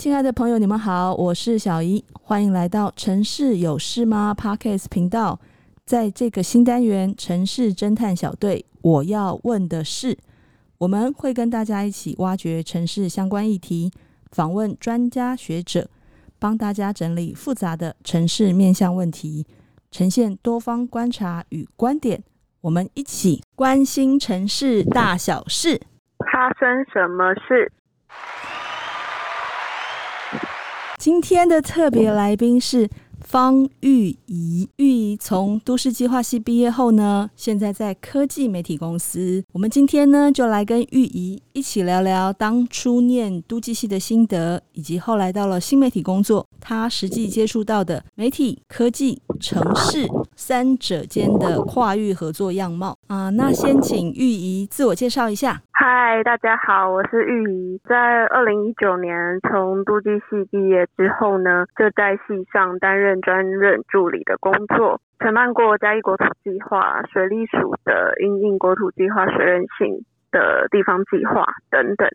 [0.00, 5.38] 亲爱的朋友，你们好，我是小怡，欢迎来到《城市有事吗》Podcast 频道。
[5.84, 10.16] 在这个新单元“城市侦探小队”，我要问的是，
[10.78, 13.92] 我们会跟大家一起挖掘城市相关议题，
[14.32, 15.90] 访问专家学者，
[16.38, 19.46] 帮大家整理复杂的城市面向问题，
[19.90, 22.24] 呈现多方观察与观点。
[22.62, 25.78] 我们一起关心城市大小事，
[26.32, 27.70] 发生什么事？
[31.00, 32.86] 今天的特别来宾是
[33.20, 34.68] 方玉怡。
[34.76, 39.42] 玉怡从都市计划系毕业后呢，现在在科技媒体公司。
[39.54, 53.30] 我们今天呢，就来跟玉怡一起聊聊当初念都计系的心得，以及后来到了新媒体工作，她实际接触到的媒体、科技、城市三者间的跨域合作样貌啊。
[53.30, 55.62] 那先请玉怡自我介绍一下。
[55.82, 57.80] 嗨，大家好，我是玉怡。
[57.88, 72.06] 在二零一九年从都计系毕业之后呢，就在系上担任专任助理的工作，承办过嘉义国土计划、水利署的因应国土计划水韧性的地方计划等等。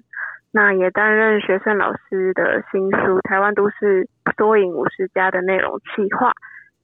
[0.51, 6.31] 那也担任学生老师的新书《台湾都市缩影五十家》的内容企划。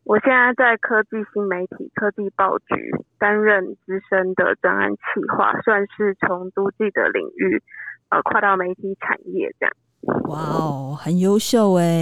[0.03, 4.99] 我现在在科技新媒体科技报局担任资深的专案企
[5.35, 7.61] 划，算是从都记的领域
[8.09, 9.73] 呃跨到媒体产业这样。
[10.29, 12.02] 哇哦，很优秀哎！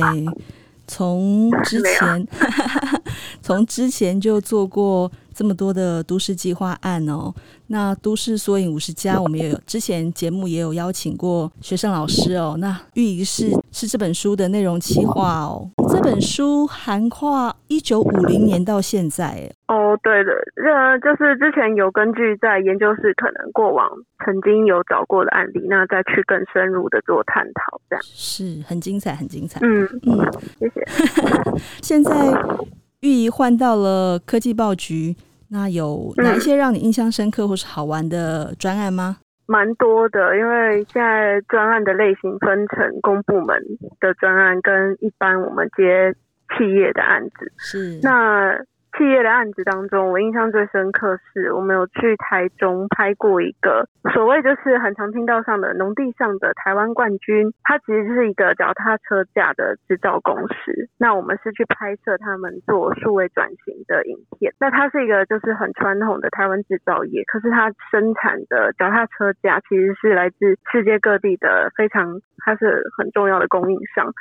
[0.87, 2.25] 从之前
[3.41, 7.33] 从之前就做过这么多的都市计划案哦。
[7.67, 12.57] 那都市缩影五十家，我们也有之前节目也有邀请过学生老师哦。
[12.59, 15.65] 那玉怡是是这本书的内容企划哦。
[15.87, 19.97] 这本书涵跨一九五零年到现在哦。
[20.03, 23.87] 对的，呃，就是之前有根据在研究室可能过往
[24.25, 29.61] 曾经有找过的案例，那再去更深入的做探讨，这样是很精彩，很精彩。
[29.63, 30.19] 嗯嗯，
[30.59, 30.85] 谢谢。
[31.81, 32.11] 现在
[33.01, 35.15] 玉怡换到了科技报局。
[35.51, 39.17] 那有哪一些让你印象深刻或是好玩的专案吗？
[39.47, 43.59] 蛮多的，因为现在专案的类型分成公部门
[43.99, 46.13] 的专案跟一般我们接
[46.55, 47.51] 企业的案子。
[47.57, 47.99] 是。
[48.03, 48.55] 那
[48.97, 60.89] 企业的案子当中，我印象最深刻是我们有去台中拍过一个所谓就是很常听到上的农地上的台湾冠军，它其实是一个脚踏车架的制造公司。
[60.97, 64.53] 那我们是去拍摄他们做数位转型的影片。
[64.59, 74.11] 那它是一个就是很传统的台湾制造业，可是它生产的脚踏车架其实是来自世界各地的非常，它是很重要的供应商。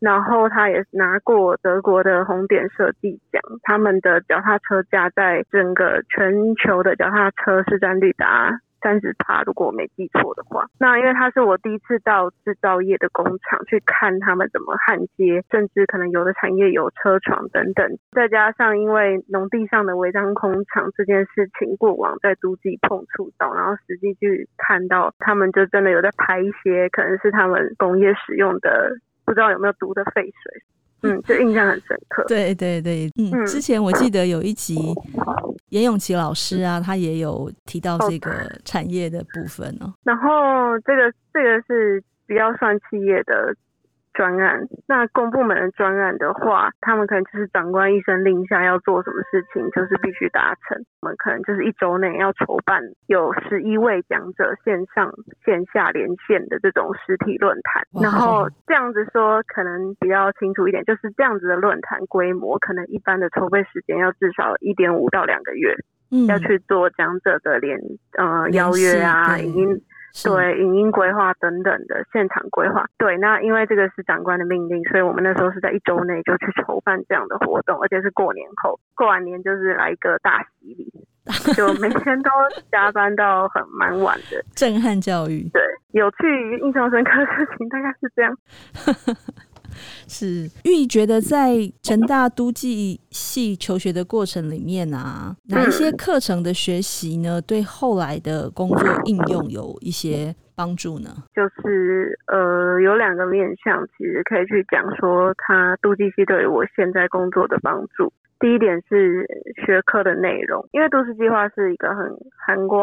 [0.00, 10.66] 然后他也拿过德国的红点设计奖，他们的脚踏车架在整个全球的脚踏车市占率达三十趴，如果我没记错的话。
[10.78, 17.90] 那因为他是我第一次到制造业的工厂去看他们怎么焊接，甚至可能有的产业有车床等等。
[18.12, 28.92] 再加上因为农地上的违章空场这件事情，过往在都计碰触到，然后实际去看到他们就真的有在排一些可能是他们工业使用的。
[29.26, 30.62] 不知道有没有毒的废水，
[31.02, 32.24] 嗯，就印象很深刻。
[32.26, 34.94] 对对对，嗯，之前我记得有一集
[35.68, 38.30] 严永琪老师啊，他也有提到这个
[38.64, 39.92] 产业的部分哦。
[40.04, 43.54] 然后这个这个是比较算企业的。
[44.16, 50.82] 专案，那公部门的专案的话，他们可能就是长官一声令下要做什么事情，就是必须达成。
[51.02, 55.12] 我们可能就是一周内要筹办有十一位讲者线上
[55.44, 57.84] 线下连线的这种实体论坛。
[58.00, 65.76] 然后这样子说可能比较清楚一点，就是这样子的论坛规模，可能一般的筹备时间要至少一点五到两个月，
[66.10, 67.78] 嗯，要去做讲者的连
[68.16, 69.78] 呃邀约啊，已经。
[70.24, 72.86] 对，影音规划等等的现场规划。
[72.96, 80.90] 对，那因为这个是长官的命令，所以我们那时候是在一周内就去筹办这样的活动，而且是过年后，过完年就是来一个大洗礼，
[81.54, 82.30] 就每天都
[82.70, 85.48] 加班到很蛮晚的， 震撼教育。
[85.52, 85.62] 对，
[85.92, 88.36] 有趣、印象深刻的事情大概是这样。
[90.08, 101.10] 是玉怡觉得在成大都计系求学的过程里面啊，哪一些课程的学习呢，对后来的工作应用有一些帮助呢？
[101.34, 108.12] 就是呃，有两个面向，其实可以去讲说，他都计系对于我现在工作的帮助。
[108.38, 109.26] 第一点是
[109.64, 111.96] 学科的内容，因为都市计划是一个很
[112.36, 112.76] 涵盖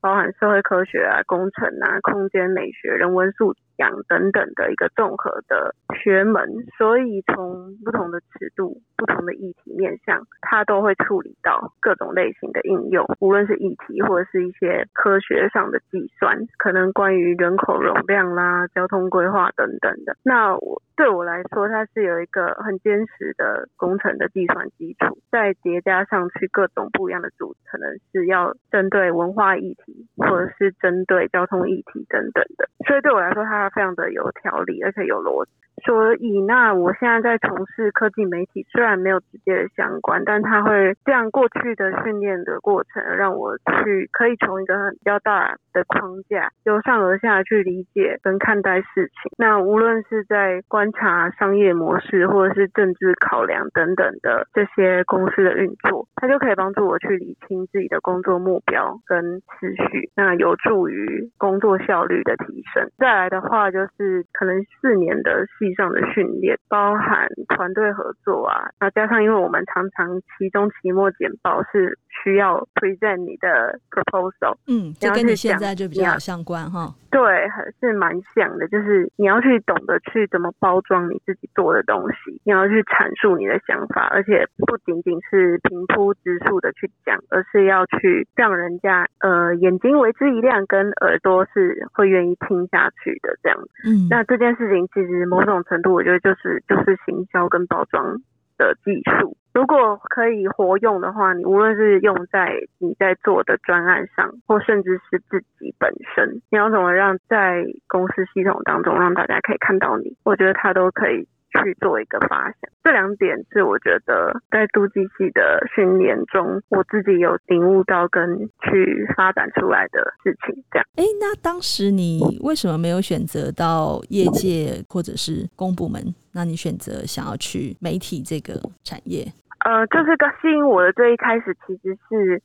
[0.00, 6.46] 包含社会科学啊、工程啊、空间美学、人文素养等等的一个综合的学门，
[6.76, 20.16] 所以从不同的尺度、不同的议题面向，它都会处理到各种类型的应用，无论是议题或者是一些科学上的计算，可能关于人口容量啦、交通规划等等的。
[20.22, 20.82] 那我。
[20.98, 32.68] 对我来说，它是有一个很坚实的工程的计算基础，再叠加上去各种不一样的组，可能是要针对文化议题，或者是针对交通议题等等的。
[32.84, 35.50] 所以对我来说，它非常的有条理，而且有逻辑。
[35.84, 49.30] 所以，那我现在在从事科技媒体，虽然没有直接的相关，但它会这样过去的训练的过程，让我去可以从一个很比较大的框架，由上而下去理解跟看待事情。
[49.38, 62.90] 那无论是在观察商业模式，或者是政治考量等等的这些公司的运作，它就可以帮助我去理清自己的工作目标跟次序，那有助于工作效率的提升。
[62.98, 65.67] 再来的话，就是可能四年的系。
[65.74, 76.92] 上的训练包含团队合作啊，那加上因为我们常常期中、期末简报是需要 present 你的 proposal，嗯，就跟你现在就比较相关哈。
[77.10, 93.58] 对，还是蛮像的，就是你要去懂得去怎么包装你自己做的东西，你要去阐述你的想法，而且不仅仅是平铺直述的去讲，而是要去让人家呃眼睛为之一亮，跟耳朵是会愿意听下去的这样。
[93.86, 98.16] 嗯，那这件事情其实某种程度，我觉得就是就是行销跟包装
[98.56, 99.36] 的技术。
[99.54, 111.26] 如果可以活用的话，你无论是用在你在做的专案上，或甚至是自己本身，你要怎么让在公司系统当中让大家可以看到你，我觉得它都可以
[111.62, 112.70] 去做一个发想。
[112.82, 120.54] 这两点是我觉得在都计系的训练中，我自己有领悟到跟去发展出来的事情。
[120.70, 126.02] 这样，哎，那当时你为什么没有选择到业界或者是公部门？
[126.32, 128.54] 那你选择想要去媒体这个
[128.84, 129.26] 产业？
[129.66, 132.40] 呃，就是个吸引我的最一开始，其实是，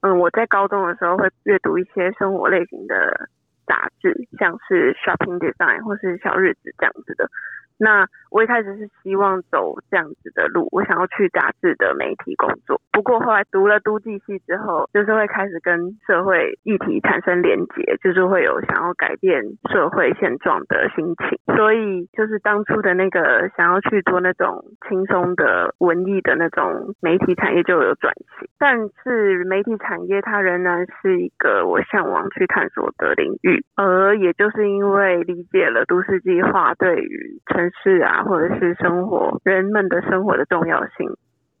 [0.00, 3.28] 嗯、呃，我在高中的时候会阅读一些生活类型的
[3.66, 7.28] 杂志，像是 Shopping Design 或是小日子这样子的。
[7.78, 12.80] 那我一开始是希望走这样子的路，我想要去杂志的媒体工作。
[12.92, 21.56] 不过后来读了都计系之后，就是会开始跟社会议题产生连结，就是会有想要改变社会现状的心情。
[21.56, 28.48] 所以就是当初的那个想要去做那种轻松的文艺的那种媒体产业就有转型。
[28.58, 41.16] 但是媒体产业它仍然是一个我向往去探索的领域，而也就是因为理解了都市计划对于城是啊，或者是生活人们的生活的重要性。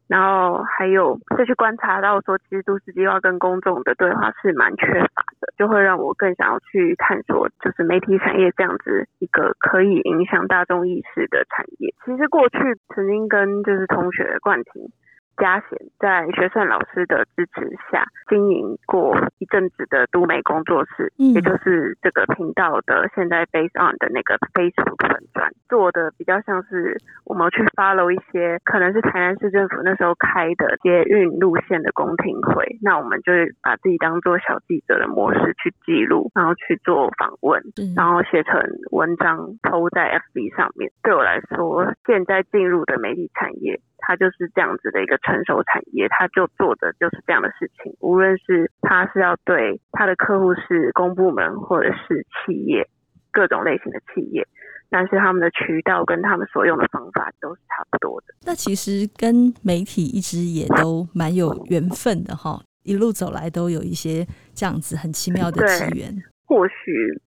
[0.08, 11.92] 然后还有再去观察到说，其实都市计划跟公众的对话是蛮缺乏的，就会让我更想要去探索，就是媒体产业这样子一个可以影响大众意识的产业。
[12.04, 12.58] 其实过去
[12.94, 14.88] 曾经跟就是同学冠廷。
[15.36, 37.62] 嘉贤在学胜老师的支持下，经营过一阵子的都美工作室，嗯，也就是这个频道的现在 based on 的那个 Facebook 粉专，做的比较像是我们去 follow 一些可能是台南市政府那时候开的捷运路线的公听会，那我们就是把自己当做小记者的模式去记录，然后去做访问，
[37.94, 38.60] 然后写成
[38.90, 40.90] 文章 PO 在 FB 上面。
[41.02, 43.78] 对我来说，现在进入的媒体产业。
[43.98, 47.94] 它就是这样子的一个成熟产业，它就做的就是这样的事情。
[48.00, 52.88] 无论是它是要对它的客户是公部门或者是企业，
[53.30, 54.46] 各种类型的企业，
[54.90, 58.34] 但是他们的渠道跟他们所用的方法都是差不多的。
[58.44, 66.14] 那其实跟媒体一直也都蛮有缘分的哈，一路走来都有一些这样子很奇妙的机缘。
[66.46, 66.74] 或许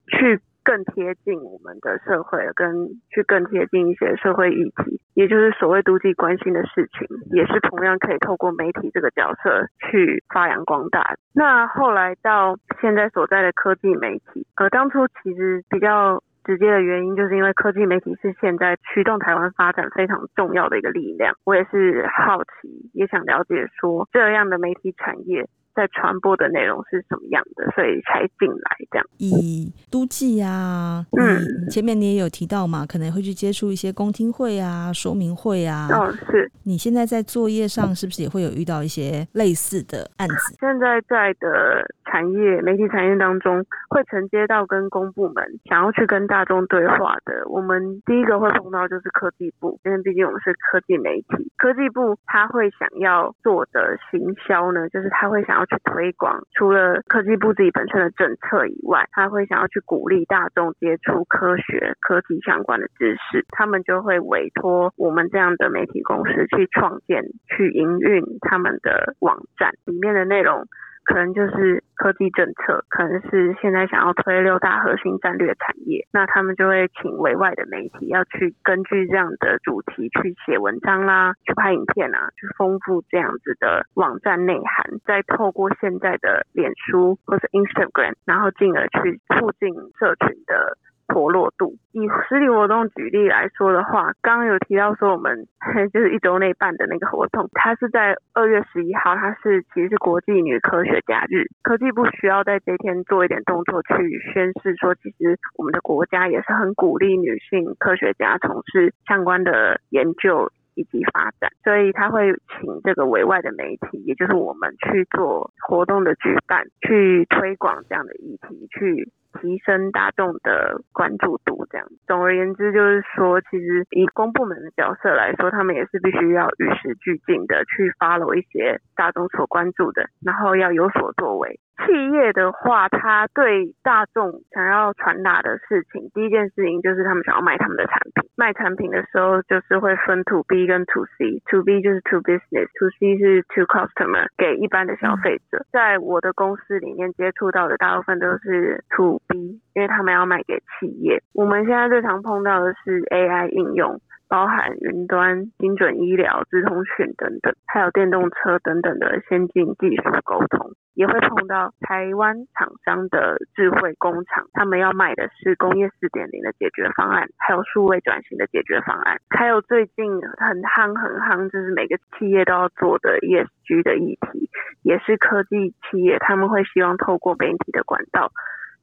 [0.06, 0.40] 去。
[0.62, 11.16] 更贴近我们的社会，跟去更贴近一些社会议题，也就是所谓都计关心的事情，也是同样可以透过媒体这个角色去发扬光大。
[11.32, 21.34] 那后来到现在所在的科技媒体，呃，当初其实比较直接的原因，就是因为科技媒体是现在驱动台湾发展非常重要的一个力量。
[21.44, 25.48] 我也是好奇，也想了解说这样的媒体产业。
[25.80, 29.06] 在传播的内容是什么样的，所以才进来这样。
[29.16, 35.88] 以都记啊，嗯，前面你也有提到嘛，可能会去接触一些公听会啊、说明会啊。
[35.90, 36.50] 哦，是。
[36.64, 40.54] 你现在在作业上是不是也会有遇到一些类似的案子？
[40.60, 55.66] 现在在的产业媒体产业当中，会承接到跟公部门想要去跟大众对话的，我们第一个会碰到就是科技部，因为毕竟我们是科技媒体，科技部他会想要做的行销呢，就是他会想要。
[55.70, 70.66] 去推广，除了科技部自己本身的政策以外，他会想要去鼓励大众接触科学、科技相关的知识，他们就会委托我们这样的媒体公司去创建、去营运他们的网站，里面的内容
[71.10, 90.78] 可能就是科技政策，可能是现在想要推六大核心战略产业，那他们就会请委外的媒体要去根据这样的主题去写文章啦，去拍影片啊，去丰富这样子的网站内涵，再透过现在的脸书或者 Instagram，然后进而去促进社群的。
[91.10, 95.46] 脱落度，以实体活动举例来说的话，刚刚有提到说我们
[95.92, 103.94] 就是一周内办的那个活动，它是在二月十一号，它是其实是国际女科学家日，科技部需要在这天做一点动作去
[104.32, 119.10] 宣示说，其实我们的国家也是很鼓励女性科学家从事相关的研究以及发展，所以他会请这个委外的媒体，也就是我们去做活动的举办，去推广这样的议题，去。
[119.40, 121.86] 提升大众的关注度，这样。
[122.06, 131.60] 总而言之，就是说，其实以公部门的角色来说，他们也是必须要与时俱进的去 follow 一些大众所关注的，然后要有所作为。
[131.86, 138.28] 企业的话，他对大众想要传达的事情，第一件事情就是他们想要卖他们的产品。
[138.36, 141.40] 卖产品的时候，就是会分 to B 跟 to C。
[141.46, 145.64] to B 就是 to business，to C 是 to customer，给一般的消费者。
[145.72, 151.22] 在我的公司里面接触到的大部分都是 to B，因为他们要卖给企业。
[151.32, 154.00] 我们现在最常碰到的是 AI 应用。
[154.30, 170.06] 包含云端、精准医疗、智通讯等等，还有电动车等等的先进技术沟通，也会碰到台湾厂商的智慧工厂，他们要卖的是工业四点零的解决方案，还有数位转型的解决方案，还有最近
[170.38, 174.48] 很夯很夯，就是每个企业都要做的 ESG 的议题，
[174.82, 178.30] 也是科技企业他们会希望透过媒体的管道。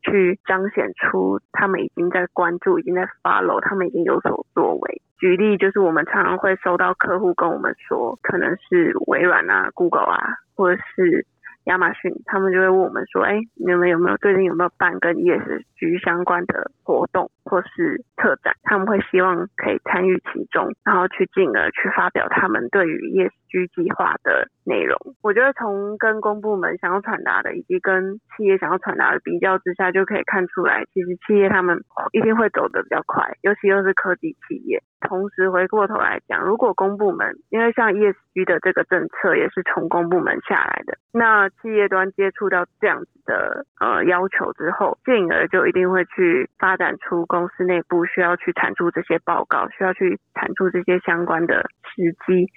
[0.02, 5.02] 去彰显出他们已经在关注，已经在 follow，他们已经有所作为。
[5.18, 11.26] 举例就是，我们常常会收到客户跟我们说，可能是微软啊、Google 啊，或者是。
[11.68, 18.56] 亚马逊他们就会问我们说：“哎，你们有没有最近有没有办跟 ESG 相关的活动或是特展？
[18.64, 24.98] 他们会希望可以参与其中，然后去进而去发表他们对于 ESG 计划的内容。
[25.24, 31.80] 我觉得从跟公部门想要传达的，以及跟企业想要传达的比较之下，就可以看出来，其实企业他们
[32.12, 34.84] 一定会走得比较快，尤其又是科技企业。
[35.00, 52.48] 同时回过头来讲，如果公部门因为像 ESG 的这个政策也是从公部门下来的，那企业端接触到这样子的呃要求之后，进而就一定会去发展出公司内部需要去产出这些报告，需要去产出这些相关的时机，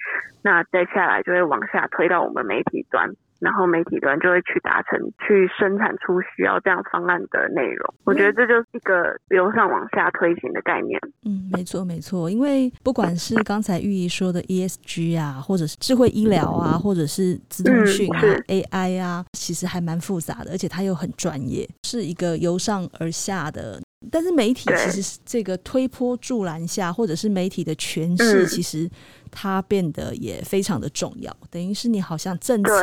[0.43, 3.09] 那再下来就会往下推到我们媒体端。
[3.41, 7.91] 然后媒体端就会去达成，去生产出需要这样方案的内容。
[8.03, 10.99] 我觉得这就是一个由上往下推行的概念。
[11.25, 23.81] 嗯，没错没错，因为不管是刚才玉怡说的 ESG 啊，或者是智慧医疗啊，或者是资通讯啊、嗯、AI 啊，其实还蛮复杂的，而且它又很专业，是一个由上而下的。
[24.11, 28.89] 但是媒体其实这个推波助澜下，或者是媒体的诠释，其实
[29.31, 31.35] 它变得也非常的重要。
[31.49, 32.75] 等于是你好像政策。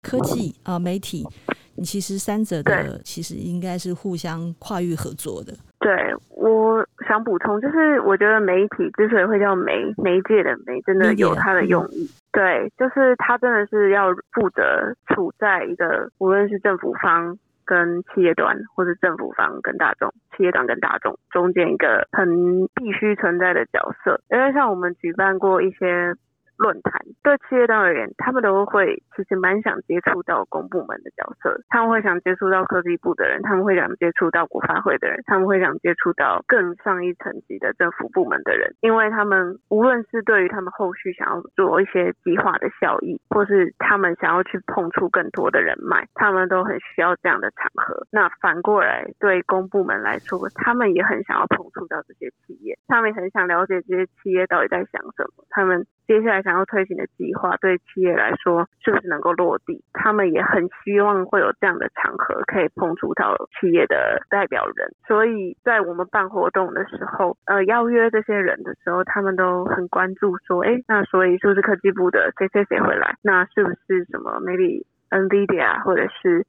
[0.00, 1.26] 科技啊、呃，媒体，
[1.74, 5.52] 你其实三者的其实应该是互相跨域合作的。
[5.80, 5.90] 对，
[6.30, 12.08] 我想补充，就是我觉得媒体之所以会叫媒媒介的媒，真的有它的用意。
[12.32, 17.36] 对，就是它真的是要负责处在一个无论是政府方
[17.68, 24.18] 跟企业端，或者政府方跟大众、企业端跟大众中间一个很必须存在的角色。
[24.30, 26.14] 因为像我们举办过一些。
[26.58, 48.04] 论坛对企业端而言，他们都会其实蛮想接触到公部门的角色，他们会想接触到科技部的人，他们会想接触到国发会的人，他们会想接触到更上一层级的政府部门的人，因为他们无论是对于他们后续想要做一些计划的效益，或是他们想要去碰触更多的人脉，他们都很需要这样的场合。
[48.10, 55.86] 那反过来对公部门来说，他们也很想要碰触到这些企业，他们也很想了解这些企业到底在想什么，他们。
[56.08, 59.84] 接下来想要推行的计划，对企业来说是不是能够落地？
[59.92, 64.90] 他们也很希望会有这样的场合，可以碰触到企业的代表人。
[65.06, 73.14] 所以在我们办活动的时候，呃，邀约这些人的时候，他们都很关注说，哎，那所以是不是科技部的谁谁谁会来？
[73.20, 76.46] 那是不是什么 maybe NVIDIA 或者是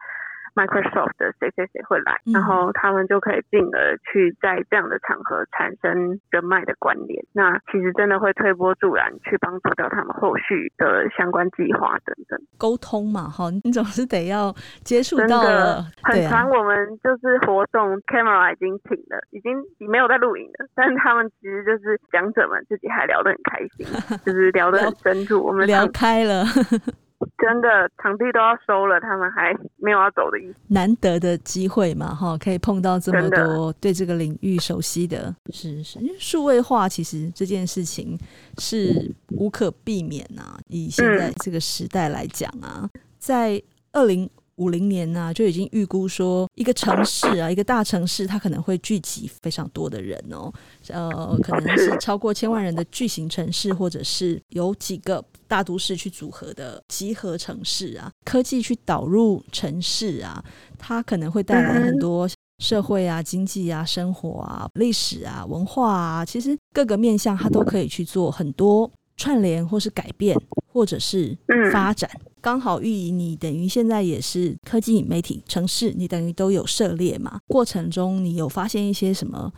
[0.59, 7.23] ？Microsoft 的谁谁谁会来，然后他们就可以进而去在这样的场合产生人脉的关联。
[7.31, 12.37] 那其实真的会推波助澜，去帮助到他们后续的相关计划等等。
[12.57, 15.85] 沟通嘛，哈，你总是得要接触到了。
[16.03, 19.55] 很常我们就是活动 camera 已经停了，已经
[19.89, 23.85] 没有在录影了，但是他们其实就是讲者们自己还聊得很开心，
[24.25, 25.45] 就是聊得很深入。
[25.45, 26.43] 我们聊开了。
[27.37, 30.55] 真的场地都要收了，他们还没有要走的意思。
[30.67, 35.99] 难得的机会嘛，哈，可以碰到这么多对这个领域熟悉的，的是是。
[35.99, 38.17] 因为数位化其实这件事情
[38.57, 43.61] 是无可避免啊，以现在这个时代来讲啊，嗯、在
[43.91, 44.29] 二零。
[44.59, 50.53] 五零年呢、啊，就已经预估说，一个城市啊，一个大城市，它可能会聚集非常多的人哦，
[50.89, 58.11] 呃，可能是超过千万人的巨型城市，或者是有几个大都市去组合的集合城市啊。
[58.25, 60.43] 科技去导入城市啊，
[60.77, 62.29] 它可能会带来很多
[62.61, 68.89] 社会啊、经济啊、生活啊、历史啊、文化啊，其实各个面向它都可以去做很多
[69.19, 70.33] 串联，或是改变，
[70.71, 71.37] 或者是
[71.73, 72.09] 发展。
[72.41, 77.41] 刚好寓意，你等于现在也是科技媒体城市，你等于都有涉猎嘛？
[77.47, 79.51] 过程中你有发现一些什么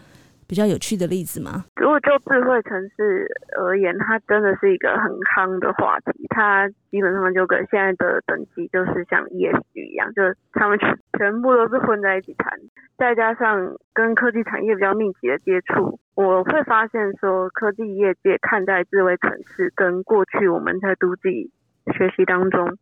[0.47, 1.65] 比较有趣的例子吗？
[1.75, 6.25] 如果就智慧城市而言，它真的是一个很夯的话题。
[6.29, 12.51] 它基本上就跟现在的等级就是像 ESG 一样，就是他们全全部都是混在一起谈。
[12.97, 21.51] 再加上跟科技产业比较密集的接触，我会发现说，科技业界看待智慧城市跟过去我们在都计。
[21.95, 22.77] 学习当中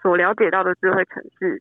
[0.00, 1.60] 所了解到的智慧城市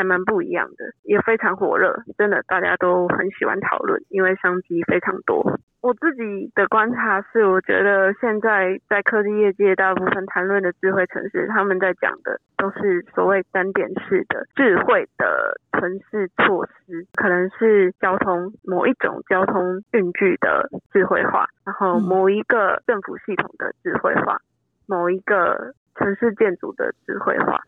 [0.00, 5.60] 还蛮不一样的，也非常火热，真的大家都很喜欢讨论，因为商机非常多。
[5.82, 24.40] 我自己的观察是，我觉得现在在科技业界大部分谈论的智慧城市，他们在讲的都是所谓单点式的智慧的城市措施，可能是交通某一种交通运具的智慧化，然后某一个政府系统的智慧化，
[24.86, 25.74] 某一个。
[25.96, 27.60] 城市建筑的智慧化，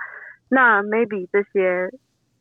[0.49, 1.91] 那 maybe 这些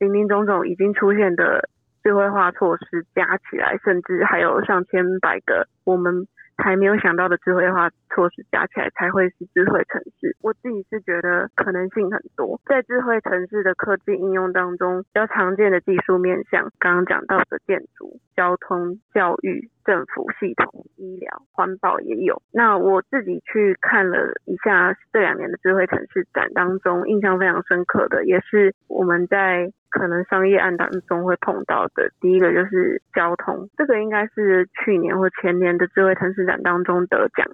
[0.02, 1.70] 林林总总已经出现的
[2.04, 6.28] 智慧化措施加起来，甚至还有上千百个我们。
[6.58, 10.36] 还没有想到的智慧化措施加起来才会是智慧城市。
[10.42, 22.40] 我自己是觉得可能性很多，在智慧城市的科技应用当中，比较常见的技术面向，刚刚讲到的建筑、交通、教育、政府系统、医疗、环保也有。
[22.52, 29.72] 那我自己去看了一下这两年的智慧城市展当中，印象非常深刻的，也是我们在。
[29.92, 37.46] 可能商业案当中会碰到的第一个就是交通，这个应该是去年或前年的智慧城市展当中得奖。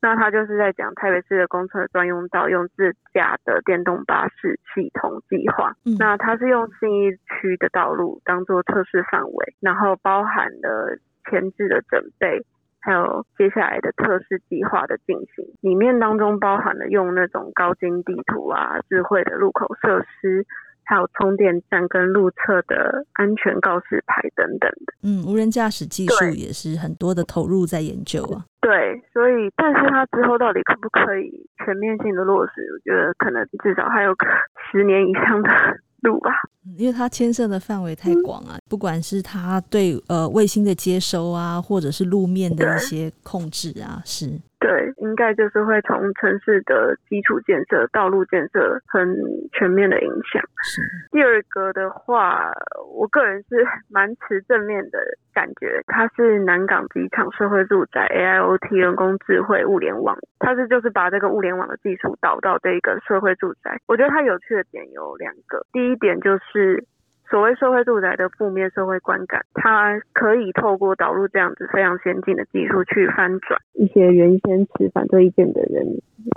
[0.00, 5.74] 那他就是在讲台北市的公车专用道用自驾的电动巴士系统计划。
[5.84, 12.44] 嗯、那他是用信义区的道路当做测试范围，然后包含了前置的准备，
[12.78, 15.44] 还有接下来的测试计划的进行。
[15.62, 20.46] 里面当中包含了用那种高精地图啊，智慧的路口设施。
[20.86, 24.94] 还有充电站跟路侧的安全告示牌等等的。
[25.02, 28.44] 嗯，无人驾驶技术也是很多的投入在研究啊。
[28.60, 31.30] 对，所以，但是它之后到底可不可以
[31.64, 32.52] 全面性的落实？
[32.72, 34.26] 我觉得可能至少还有个
[34.70, 35.50] 十年以上的
[36.02, 36.30] 路吧。
[36.76, 44.30] 因为它牵涉的范围太广啊，嗯、不管是它对呃卫星的接收啊，或者是路面的一些控制啊，是。
[44.66, 49.16] 对，应该就是会从城市的基础建设、道路建设很
[49.52, 50.42] 全面的影响。
[50.64, 50.82] 是。
[51.12, 52.50] 第二个的话，
[52.92, 54.98] 我个人是 蛮持正面的
[55.32, 63.78] 感觉，它是南港机场社会住宅 AIoT 人工智慧物联网，它是就是把这个物联网的技术导到这个社会住宅。
[63.86, 66.84] 我觉得它有趣的点有两个，第一点就是。
[67.28, 75.84] 所谓社会住宅的负面社会观感，它可以透过导入这样子非常先进的技术去翻转一些原先持反对意见的人，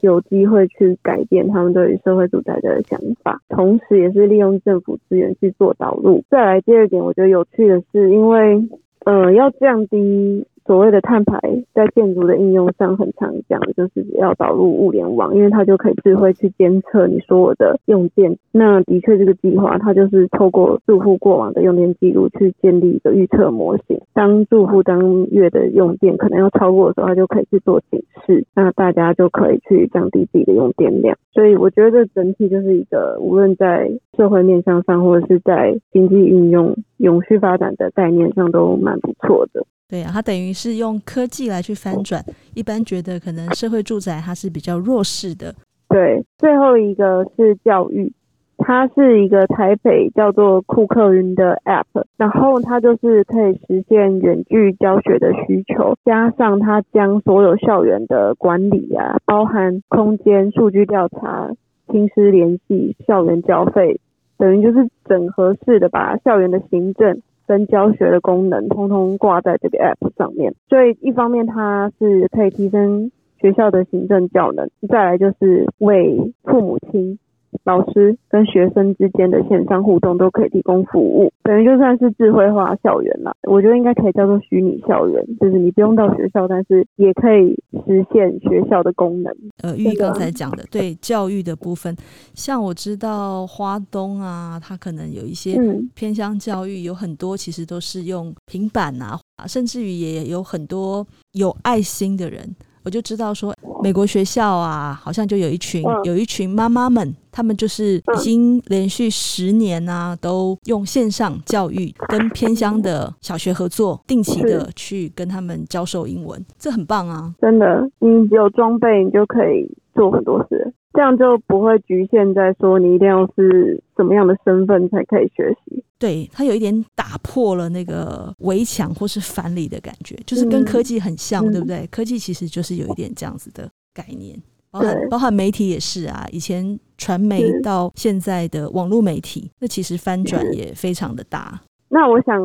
[0.02, 6.24] 有机会去改变他们对于社会住宅的想法，同时也是利用政府资源去做导入。
[6.30, 8.60] 再来第二点，我觉得有趣的是，因为
[9.06, 10.46] 呃要降低。
[10.70, 11.40] 所谓的碳排
[11.74, 18.38] 在建筑的应用上很常讲的就是要导入物联网，因为它就可以智慧去监测你所有的用电。
[18.52, 24.00] 那的确这个计划它就是透过住户过往的用电记录去建立一个预测模型。
[24.14, 31.18] 当住户当月的用电可能要超过的时候，它就可以去做警示，那大家就可以去降低自己的用电量。
[31.34, 39.66] 所以我觉得整体就是一个无论在社会面向上，或者是在经济运用、永续发展的概念上都蛮不错的。
[39.90, 42.24] 对啊，它等于是用科技来去翻转，
[42.54, 45.52] 一般觉得可能社会住宅它是比较弱势的。
[45.90, 48.14] 对，最后一个是教育，
[48.60, 61.50] 它是一个台北叫做酷课云的 App，然后它就是可以实现远距教学的需求，加上它将所有校园的管理啊，包含空间、数据调查、
[61.92, 64.00] 亲师联系、校园交费，
[64.38, 67.20] 等于就是整合式的把校园的行政。
[67.50, 73.10] 跟教学的功能通通挂在这个 App 上面，所以一方面它是可以提升
[73.42, 77.18] 学校的行政效能，再来就是为父母亲
[77.64, 83.36] 老师跟学生之间的线上互动都可以提供服务，等于就算是智慧化校园啦。
[83.48, 89.34] 我觉得应该可以叫做虚拟校园，就是你不用到学校，但是也可以实现学校的功能。
[89.62, 91.96] 呃，玉刚才讲的对教育的部分，
[92.34, 95.60] 像我知道花东啊，它可能有一些
[95.96, 102.56] 偏乡教育，有很多其实都是用平板啊，甚至于也有很多有爱心的人。
[102.90, 117.32] 我就知道说，美国学校啊，好像就有一群有一群妈妈们，他们就是已经连续十年啊，都用线上教育跟偏乡的小学合作，定期的去跟他们教授英文，这很棒啊！
[117.40, 120.74] 真的，你有装备，你就可以做很多事。
[120.94, 125.84] 这样就不会局限在说你一定要是什么样的身份才可以学习。
[126.00, 131.86] 对，它有一点打破了那个围墙或是藩篱的感觉，就是跟科技很像，嗯、对不对？
[131.92, 134.36] 科技其实就是有一点这样子的概念，
[134.72, 136.26] 包含包含媒体也是啊。
[136.32, 141.60] 以前传媒到现在的网络媒体，那其实翻转也非常的大。
[141.90, 142.42] 那我想，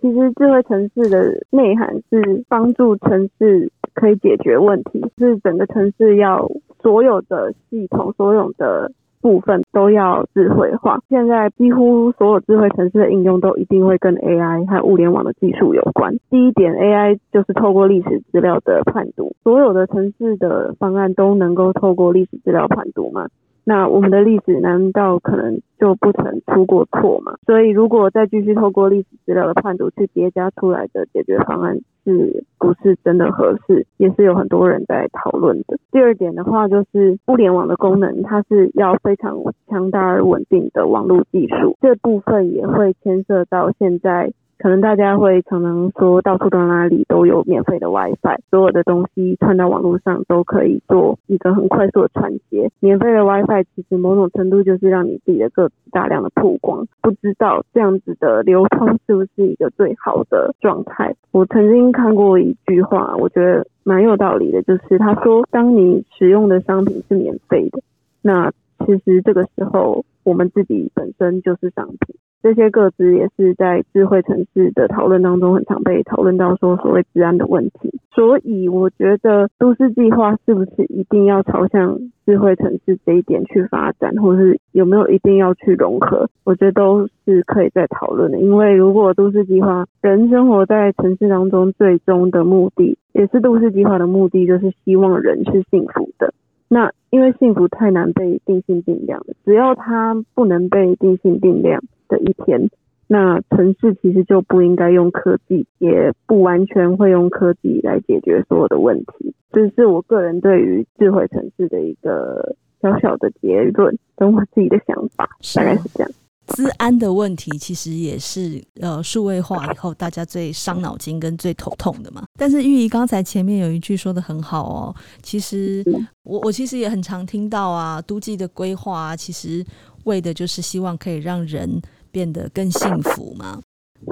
[0.00, 6.48] 其实智慧城市的内涵是帮助城市可以解决问题，是整个城市要。
[6.82, 8.90] 所有的系统，所有的
[9.20, 10.98] 部分都要智慧化。
[11.08, 16.16] 现在几乎所有智慧城市的应用都一定会跟 AI 和物联网的技术有关。
[16.28, 23.28] 第一点，AI 就是透过历史资料的判读，所有的城市的方案都能够透过历史资料判读吗？
[23.64, 27.36] 那我们的历史难道可能就不曾出过错吗？
[27.46, 35.78] 所以，如果再继续透过历史资料的判读去叠加出来的解决方案，是不是真的合适，也是有很多人在讨论的。
[35.92, 39.36] 第二点的话，就是物联网的功能，它是要非常
[39.68, 44.32] 强大而稳定的网络技术，这部分也会牵涉到现在。
[44.62, 52.70] 可能大家会常常说，到处到哪里都有免费的 WiFi，所有的东西串到网络上都可以做一个很快速的传接。
[52.78, 61.12] 免费的 WiFi 其实某种程度就是让你自己的个子大量的曝光，不知道这样子的流通是不是一个最好的状态。
[61.32, 67.82] 我曾经看过一句话，我觉得蛮有道理的，就是他说，当你使用的商品是免费的，
[68.22, 68.52] 那
[68.86, 72.14] 其实这个时候我们自己本身就是商品。
[72.42, 78.00] 这些个资也是在智慧城市的讨论当中很常被讨论到，说所谓治安的问题。
[78.12, 86.28] 所以我觉得都市计划是不是一定要朝向智慧城市这一点去发展，或者是有没有一定要去融合？
[86.44, 88.38] 我觉得都是可以再讨论的。
[88.38, 96.34] 因为如果都市计划人生活在城市当中，最终的目的也是都市计划的目的，就是希望人是幸福的。
[96.68, 101.82] 那因为幸福太难被定性定量了，只要它不能被定性定量。
[102.12, 102.68] 的一天，
[103.06, 109.34] 那城市其实就不应该用科技，也不完全会用科技来解决所有的问题。
[109.50, 116.10] 这是我个人对于智慧城市的一个小小的结论，跟我自己的想法，大概是这样。
[116.48, 122.24] 治安的问题其实也是呃数位化以后大家最伤脑筋跟最头痛的嘛。
[122.36, 125.84] 但是玉怡刚才前面有一句说的很好哦，其实
[126.24, 129.64] 我我其实也很常听到啊，都计的规划啊，其实
[130.04, 131.80] 为的就是希望可以让人。
[132.12, 133.60] 变得更幸福吗？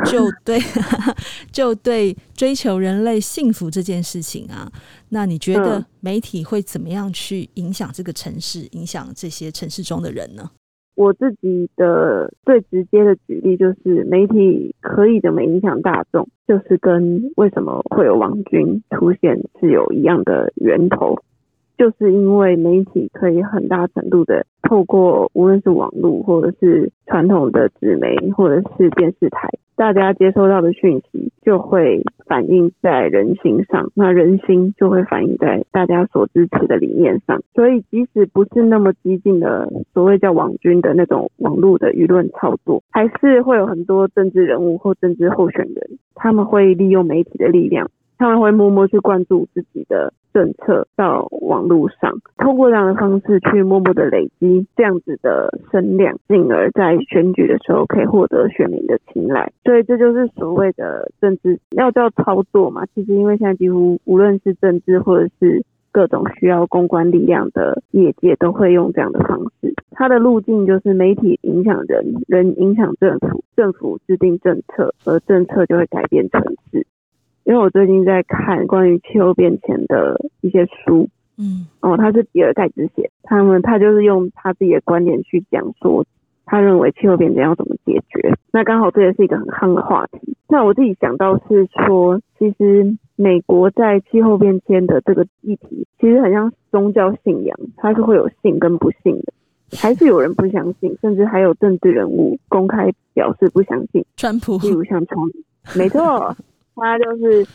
[0.06, 0.58] 就对，
[1.52, 4.70] 就对，追求人类幸福这件事情啊，
[5.10, 10.50] 那你觉得媒体会怎么样去影响这个城市，影响这些城市中的人呢？
[10.94, 21.16] 我自己的最直接的举例就是，媒体可以怎么影响大众，就是跟为什么会有网军出现是有一样的源头。
[21.78, 37.42] 就是因为媒体可以很大程度的透过无论是网络或者是传统的纸媒或者是电视台，大家接收到的讯息就会反映在人心上，那人心就会反映在大家所支持的理念上。
[37.54, 47.90] 所以即使不是那么激进的所谓叫网军的那种网络的舆论操作，还是会有很多政治人物或政治候选人，他们会利用媒体的力量。
[48.20, 59.50] 他们会默默去关注自己的政策到网络上，通过这样的方式去默默的累积这样子的声量，进而在选举的时候可以获得选民的青睐。
[59.64, 62.85] 所以这就是所谓的政治要叫操作嘛。
[62.94, 69.74] 其实因为现在几乎无论是政治或者是各种需要公关力量的业界，都会用这样的方式。
[69.92, 76.87] 它的路径就是媒体影响人，人影响政府，政府制定政策，而政策就会改变城市。
[77.44, 86.05] 因为我最近在看关于气候变迁的一些书，嗯，哦，他是比尔盖茨写，他们他就是用他自己的观点去讲说，
[86.44, 88.35] 他认为气候变迁要怎么解决。
[88.53, 90.37] 那刚好这也是一个很夯的话题。
[90.48, 99.33] 那我自己想到是说，其实美国在气候变迁的这个议题，其实很像宗教信仰，它是会有信跟不信的。
[99.72, 104.05] 还是有人不相信，甚至还有政治人物公开表示不相信。
[104.16, 106.37] 川普，例如像川普，没错，
[106.74, 107.46] 他就是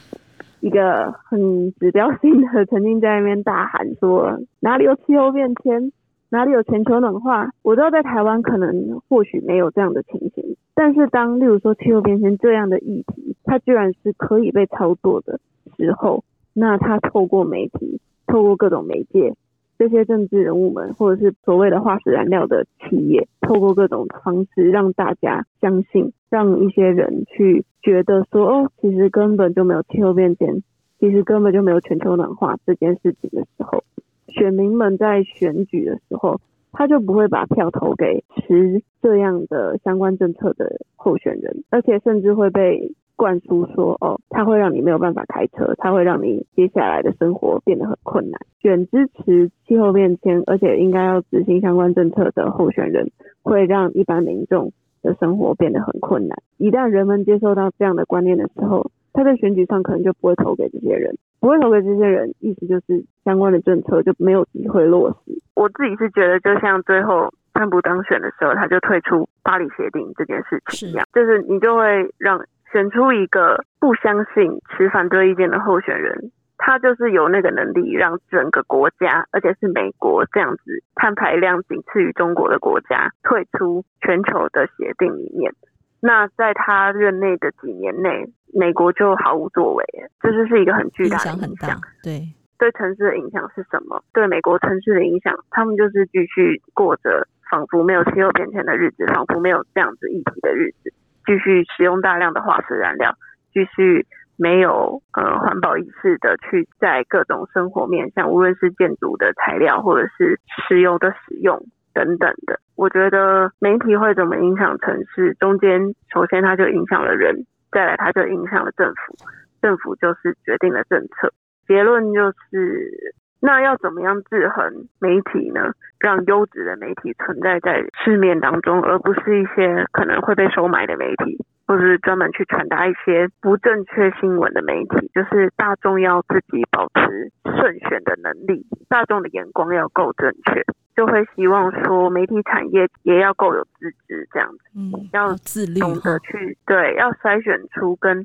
[0.62, 5.92] 一个很指标性的，曾经在那边大喊说哪里有气候变迁，
[6.30, 7.50] 哪里有全球暖化。
[7.62, 15.40] 我知道在台湾可能或许没有这样的情形，但是当例如说气候变迁这样的议题，它居然是可以被操作的
[15.78, 16.24] 时候，
[16.54, 19.36] 那他透过媒体，透过各种媒介。
[19.78, 30.64] 这些政治人物们，或者是所谓的化石燃料的企业，透过各种方式让大家相信，让一些人去觉得说，哦，其实根本就没有气候变迁，
[31.00, 33.84] 其实根本就没有全球暖化这件事情的时候，
[34.28, 36.40] 选民们在选举的时候，
[36.72, 42.94] 他就不会把票投给持这样的相关政策的候选人，而且甚至会被。
[43.18, 48.38] 灌输说哦，它会让你没有办法开车，它会让你接下来的生活变得很困难。
[48.62, 53.10] 选支持气候变迁，而且应该要执行相关政策的候选人，
[53.42, 54.74] 会让一般民众
[55.06, 56.38] 的生活变得很困难。
[56.58, 65.40] 一旦人们接受到这样的观念的时候，他在选举上可能就不会投给这些人，不会投给这些人，意思就是相关的政策就没有机会落实。
[65.54, 71.84] 我自己是觉得，就像最后川普当选的时候，他就退出巴黎协定这件事情一样，就是你就会
[72.18, 72.44] 让。
[72.72, 76.30] 选出一个不相信、持反对意见的候选人，
[76.66, 85.54] 他就是有那个能力让整个国家，而且是美国这样子碳排量仅次于中国的国家退出全球的协定里面。
[86.02, 89.86] 那在他任内的几年内，美国就毫无作为，
[90.20, 91.38] 这就是一个很巨大的影响。
[91.38, 91.80] 很大。
[92.02, 94.04] 对，对城市的影响是什么？
[94.12, 100.92] 对美国城市的影响，他们就是继续过着仿佛没有气候变迁的日子，仿佛没有这样子议题的日子。
[101.28, 103.16] 继续使用大量的化石燃料，
[103.54, 111.62] 继续没有呃环保意识的去在各种生活面向，无论是建筑的材料或者是石油的使用
[111.94, 115.34] 等等的，我觉得媒体会怎么影响城市？
[115.40, 119.16] 中间首先它就影响了人，再来它就影响了政府，
[119.62, 121.32] 政府就是决定了政策。
[121.68, 123.14] 结论就是。
[123.42, 125.72] 那要怎么样制衡媒体呢？
[126.00, 135.12] 让优质的媒体存在在市面当中，而不是一些可能会被收买的媒体，或是专门去传达一些不正确新闻的媒体。
[135.14, 140.64] 就是大众要自己保持慎选的能力，大众的眼光要够正确，
[140.96, 148.24] 就会希望说媒体产业也要够有自知，这样子，嗯，要自律，懂得去对，要筛选出跟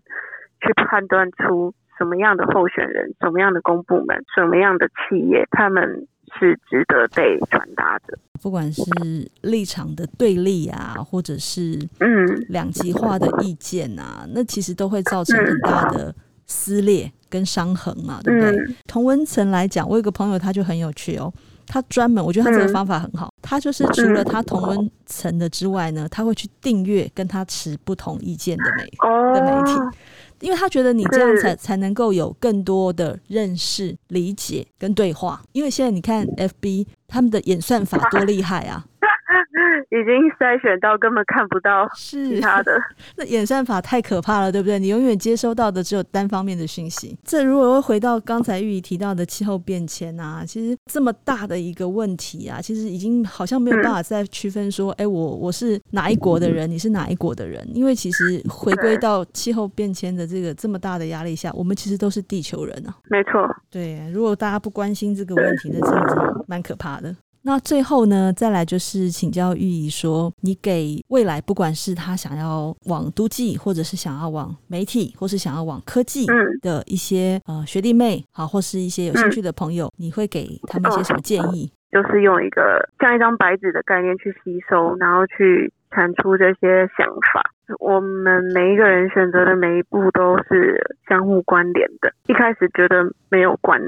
[0.61, 1.73] 去判断出。
[1.99, 8.19] 什么样的候选人，什么样的公部门，什么样的企业，他们是值得被传达的。
[8.43, 8.83] 不管是
[9.43, 16.15] 立场的对立啊，或者是嗯两极化的意见啊，那其实都会造成很大的
[16.47, 18.51] 撕裂跟伤痕嘛，对不对？
[18.51, 21.31] 嗯、同温层来讲，我有个朋友他就很有趣哦，
[21.67, 28.85] 他专门我觉得他这个方法很好，他就是除了他同温层的之外呢，他会去订阅跟他持不同意见的媒
[29.35, 29.79] 的媒体。
[30.41, 35.43] 因为他觉得你这样才才能够有更多的认识、理解跟对话。
[35.53, 38.85] 因为现在你看 FB 他们的演算法多厉害啊！
[39.91, 42.73] 已经筛选到根本看不到其他的，
[43.17, 44.79] 那演算法太可怕了，对不对？
[44.79, 47.17] 你永远接收到的只有单方面的讯息。
[47.25, 57.67] 这如果会回到刚才玉怡提到的气候变迁啊，其实这么大的一个问题啊，其实已经好像没有办法再区分说，哎、嗯，我我是哪一国的人，你是哪一国的人？
[57.75, 62.95] 因为其实回归到气候变迁的这个这么大的压力下，我们其实都是地球人啊。
[63.09, 64.11] 没错，对。
[64.13, 67.15] 如果大家不关心这个问题，那真的蛮可怕的。
[67.43, 76.27] 那最后呢，再来就是请教玉怡说，你给未来不管是他想要往都计，或者是想要往媒体，或是想要往科技
[76.61, 81.73] 的一些、嗯、呃学弟妹，好，或是一些有兴趣的朋友，嗯、你会给他们一些什么建议？
[81.91, 87.43] 就是用一个像一张白纸的概念去吸收，然后去产出这些想法。
[87.79, 92.13] 我们每一个人选择的每一步都是相互关联的。
[92.27, 93.81] 一开始觉得没有关。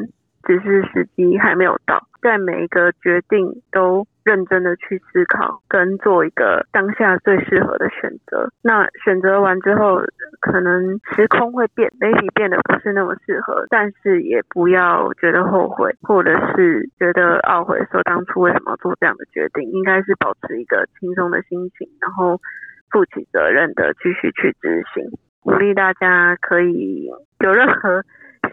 [0.44, 8.48] 只是时机还没有到，在每一个决定都认真的去思考，跟做一个当下最适合的选择。
[8.62, 10.00] 那选择完之后，
[10.40, 19.68] 可能时空会变，媒体变得不是那么适合，但是也不要觉得后悔，或者是觉得懊悔，说当初为什么做这样的决定。
[19.72, 22.40] 应该是保持一个轻松的心情，然后
[22.90, 25.04] 负起责任的继续去执行。
[25.42, 28.02] 鼓励大家可以有任何。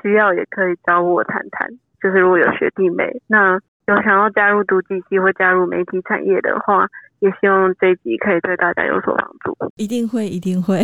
[0.04, 1.68] 需要也可以找我谈谈，
[2.02, 3.54] 就是如果有学弟妹，那
[3.88, 6.88] 有想要加入读机系或加入媒体产业的话，
[7.20, 9.56] 也希望这一集可以对大家有所帮助。
[9.78, 10.84] 一定会，一定会。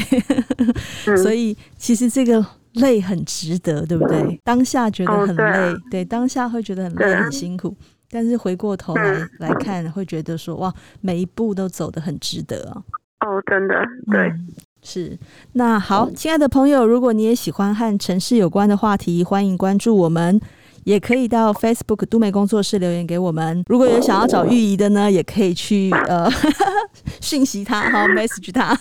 [1.17, 4.39] 所以其实这个累很值得，对不对？
[4.43, 7.75] 当下觉得很累，哦对，当下会觉得很累、很辛苦，
[8.09, 12.81] 但是回过头来来看，会觉得说哇，每一步都走得很值得啊。
[13.25, 13.75] 哦，真的，
[14.11, 14.29] 对。
[14.29, 14.47] 嗯
[14.87, 15.17] 是，
[15.53, 20.39] 那好，亲爱的朋友，如果你也喜欢和城市有关的话题，欢迎关注我们，
[20.85, 23.63] 也可以到 Facebook 都美工作室留言给我们。
[23.67, 26.29] 如果有想要找玉怡的呢，也可以去呃
[27.19, 28.77] 讯息他，好 message 他。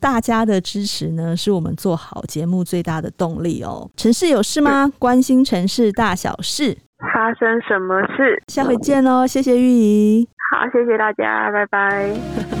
[0.00, 3.90] 大家的支持呢，是我们做好节目最大的动力哦。
[3.96, 4.90] 城市有事吗？
[4.98, 6.78] 关心城市大小事，
[7.12, 8.42] 发生什么事？
[8.46, 10.28] 下回见哦，谢谢玉怡。
[10.52, 12.50] 好，谢谢大家，拜拜。